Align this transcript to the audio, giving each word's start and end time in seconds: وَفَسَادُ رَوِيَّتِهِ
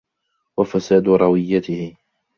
وَفَسَادُ 0.57 1.07
رَوِيَّتِهِ 1.09 1.95